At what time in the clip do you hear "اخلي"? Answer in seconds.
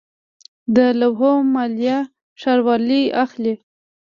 3.23-3.53